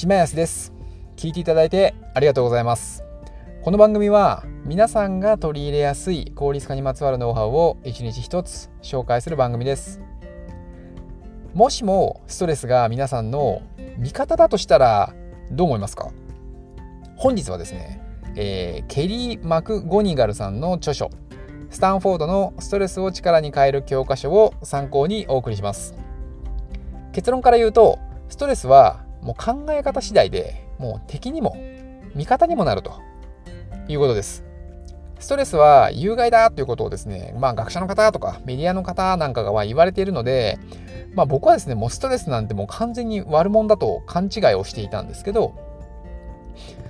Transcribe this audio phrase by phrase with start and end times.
[0.00, 0.72] 島安です。
[1.14, 3.04] 聞いていただいてありがとうございます。
[3.60, 10.00] この番組は皆さんが取り入れやすい効率化にまつわるノウハウを一日一つ紹介する番組です。
[11.52, 13.60] もしもストレスが皆さんの
[13.98, 15.12] 味方だとしたら
[15.50, 16.08] どう思いますか？
[17.16, 18.00] 本日はですね、
[18.36, 21.10] えー、ケリー・マクゴニガルさんの著書
[21.68, 25.94] スタンフォードのストレスを力に変える教科書を参考にお送りします。
[27.12, 27.98] 結論から言うと
[28.30, 31.56] ストレスはもう考え方次第でもう敵にも
[32.14, 32.92] 味方にもなると
[33.88, 34.44] いうことです。
[35.18, 40.58] ストレスは有害だということをですね、まあ学者の方とかメディアの方なんかが言われているので、
[41.14, 45.54] まあ僕はですね、もうストレスなんてもう完全に悪者だと勘違いをしていたんですけど、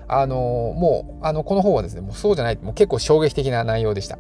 [0.07, 4.19] あのもう、あの、この本はですね、もうそうじゃない、もう結構衝撃的な内容でした。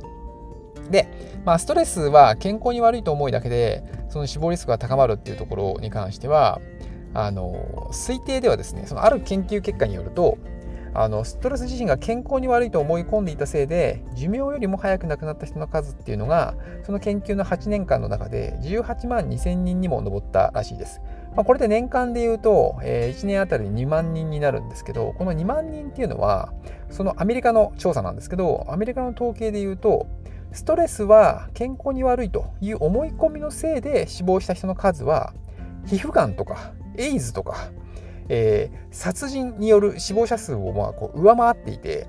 [0.90, 1.08] で、
[1.44, 6.60] まあ、ストレスは健康に悪いと思いだけで、その死亡リスクが高まるっていうところに関しては、
[7.14, 10.38] あの推定ではですねそのある研究結果によると
[10.92, 21.00] あのストレス自身が健康に悪いと思い込んでいたせいで寿命よりも早く亡くなった人の数っていうのがその研究の8年間の中で18万2000人にも上ったらしいです。
[21.36, 26.52] まあ、これで年間で言うと、えー、1年あたり2万人になるんですけどこの2万人っていうのは
[26.90, 30.08] そのアメリカの調査なんですけどアメリカの統計で言うと
[30.50, 35.32] ストレスは健康に悪いという思い込みのせいで死亡した人の数は
[35.86, 37.70] 皮膚がんとかエイズとか、
[38.28, 42.08] えー、殺人による死亡者数をまあこう上回っていて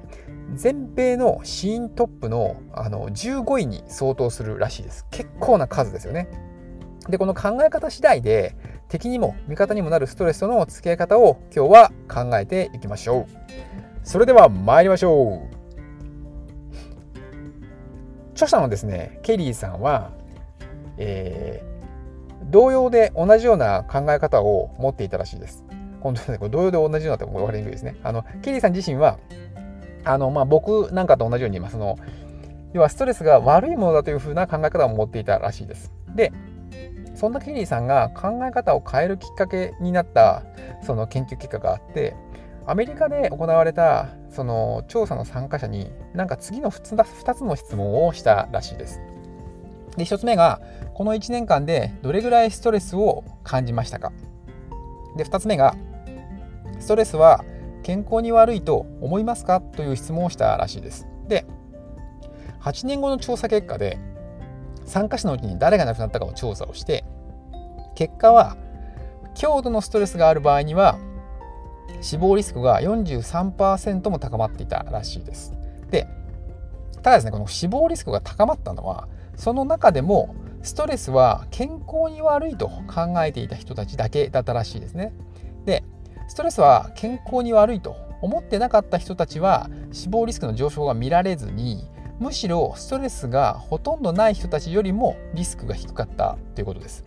[0.53, 5.06] 全米の死因トップのあの15位に相当するらしいです。
[5.09, 6.28] 結構な数ですよね。
[7.09, 8.56] でこの考え方次第で
[8.88, 13.25] 敵にも味方にもなるストレスとの付き合い方を今日は考えていきましょう。
[14.03, 15.62] それでは参りましょう。
[18.34, 20.12] 著者のですねケリーさんは、
[20.97, 21.64] え
[22.50, 25.66] 同様で同じような考え方を持っていたらしいです。
[26.02, 27.95] 本当にこれ同様で同じようなって分かりにくいですね。
[28.03, 29.20] あのケリーさん自身は
[30.03, 31.97] あの、まあ、僕なんかと同じように、まあ、その
[32.74, 35.91] 要はストレスが悪いものだというふうな考え方を持っていたらしいです。
[36.16, 36.31] で
[37.16, 40.44] そんなケリーさんが考え方を変えるきっかけになった
[40.81, 42.16] その研究結果があって
[42.66, 49.01] アメリカで行われたその調査の参加者になんか次の2つの質問をしたらしいです。
[49.97, 50.62] で1つ目が
[50.94, 54.12] この1年間でどれぐらいストレスを感じましたか？
[55.18, 55.75] で2つ目が
[56.79, 57.44] ストレスは
[57.84, 59.59] 健康に悪いと思いますか？
[59.62, 61.07] という質問をしたらしいです。
[61.28, 61.46] で
[62.62, 63.97] 8年後の調査結果で
[64.85, 67.03] 参加者のうちに誰が亡くなったかを調査をして
[67.96, 68.57] 結果は
[69.35, 71.00] 強度のストレスがある場合には
[72.01, 75.53] 死亡リスクが43%も高まっていたらしいです。
[75.90, 76.07] で
[77.01, 85.14] ただですねこの死亡リスクが高まったのはその中でもストレスは健康に悪いと考えていた人たちだけだったらしいですね。
[85.66, 85.84] で
[86.28, 97.03] ストレスは健康に悪いと思ってなかった人たちは死亡リスクの上昇が見られずにむしろストレスがほとんどない人たちよりもリスクが低かったということです。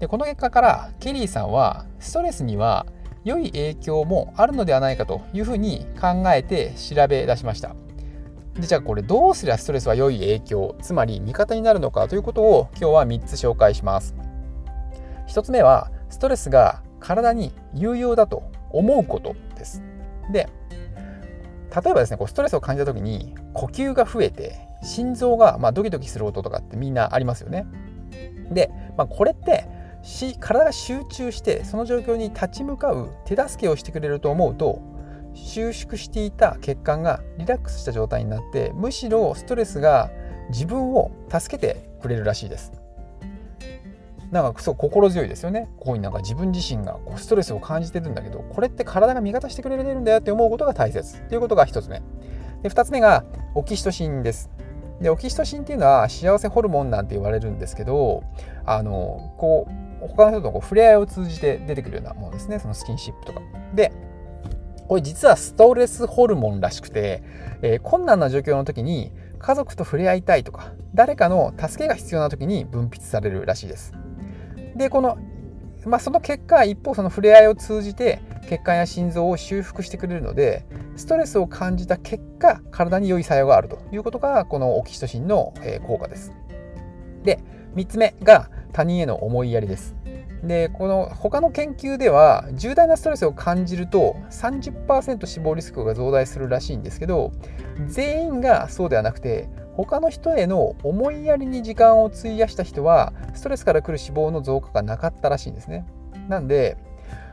[0.00, 2.86] でこの結果からケリーさんはストレスには
[3.24, 7.74] 良い影響もあるのではないかというふうに考えて調べ出しました。
[8.58, 14.14] でじゃあこれどうすりゃストレスは良い影響つまり味方になるのかということを今日は3つ紹介します。
[15.28, 19.82] 1つ目はストレスが体に有用だと思うことです。
[20.32, 20.48] で
[21.74, 27.66] 例えばですねこうストレスを感じた時に呼吸が増えて心臓がまドキドキする音とかってみんなありますよね。
[28.50, 29.66] で、まあ、これって
[30.40, 34.80] 体が集中してその状況に立ち向かう手助けをしてくれると思うと
[35.46, 40.10] 収縮していた血管がリラックスした状態になってむしろストレスが
[40.50, 42.72] 自分を助けてくれるらしいです。
[44.30, 45.68] なんかそう心強いですよね。
[45.78, 52.02] ここになんか自分自身がこうストレスを感じてるんだけど、これって体が味方してくれるんだよって思うことが大切ということが1つ目。
[52.62, 53.24] で2つ目が
[53.54, 54.50] オキシトシンです。
[55.00, 58.22] でオキシトシンっていうのは幸せホルモンなんて言われるんですけど、
[58.66, 59.66] あのこ
[60.02, 62.58] う他の人とこう触れ合いを通じて出てくるようなものですね。
[62.58, 63.40] そのスキンシップとか。
[63.74, 63.92] で、
[64.88, 67.22] これ実はストレスホルモンらしくて、
[67.60, 73.92] えー、困難な状況の時に家族と触れ合いたいとか誰かの助けが必要な時に分泌されるらしいです。
[74.76, 75.18] でこの、
[75.84, 80.64] まあ、その結果一方その触れ合いを通じて血管や心臓を修復してくれるので
[80.96, 85.52] ストレスを感じた結果体に良い作用があるということがこのオキシトシンの
[85.86, 86.32] 効果です。
[87.24, 87.40] で
[87.74, 89.94] 3つ目が他人への思いやりです。
[90.42, 97.32] でこの他の研究では重大なストレスを感じると30%死亡リスクが増大するらしいんですけど
[97.86, 105.86] 全員がそうではなくて他の人への思いやりに時間を費やした人はストレスから来る死亡の増加がなかったらしいんですね。
[106.28, 106.76] なんで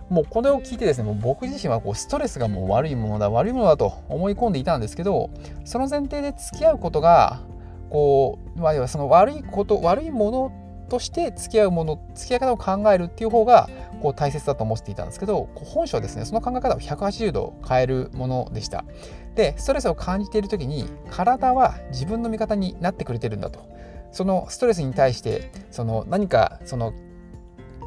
[0.10, 5.31] もうこれを聞いてですね、もう僕自身はこうストレスがもう悪いものだ、悪いものだと思い込んでいたんですけど、
[5.63, 7.42] その前提で付き合うことが、
[7.90, 10.51] こう、まあ、その悪いこと、悪いもの
[10.88, 13.70] として付き合うもの、付き合い方を考えるっていう方が
[14.02, 18.86] こう大切だと思っていたんですけど、本書はですね、その考え方を180度変えるものでした。
[19.36, 23.60] で、ストレスを感じている時に、体は自分の味方になってくれてるんだと。
[24.12, 26.94] そのストレスに対して、その何かその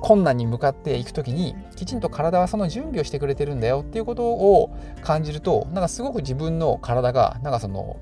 [0.01, 4.71] 困難に向かっていく時にきちんと体はその準備をしてくれてるんだよっていうことを
[5.03, 7.97] 感じるとなんかすごく自分の体がなんかその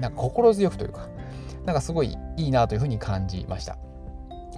[0.00, 1.08] なんか心強くというか
[1.64, 3.76] なんかすごいいいなというふうに感じました。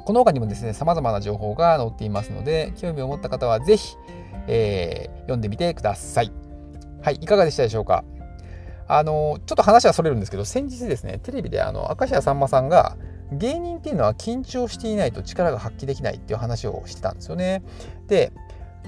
[0.05, 3.97] この他にもですね、様々な情報が載っていますので、興味を持った方はぜひ、
[4.47, 6.33] えー、読んでみてください。
[7.03, 8.05] はい、いかがでしたでしょうか？
[8.87, 12.97] あの、ちょっと話はそれるんですけど、先日ですね、テレビであの、明石家さんまさんが、
[13.33, 17.63] 芸人っていうのは緊張していないと力が発揮できないっていう話をしてたんですよね。
[18.07, 18.33] で、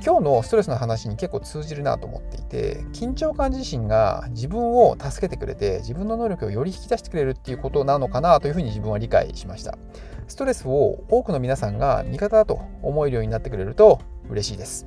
[0.04, 9.76] 今日のストレスの話に結構通じるなと思っていて緊張感自身が自分を助けてくれて自分の能力をより引き出してくれるっていうことなのかなというふうに自分は理解しました
[10.28, 14.86] ストレスを多くの皆さんが味方だと思えるようになってくれると嬉しいです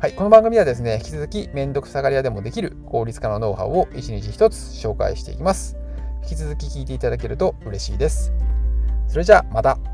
[0.00, 5.76] はい、この番組ではですね、引き続きめんどくさがり屋でもできる効率化のノウハウを一日一つ紹介していきます。
[6.22, 8.32] 引き続き聞いていただけると嬉しいです。
[9.08, 9.89] それじゃあまた。